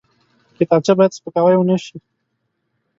[0.57, 1.97] کتابچه باید سپکاوی ونه شي